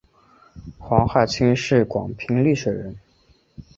[0.79, 2.97] 黄晦卿是广平丽水人。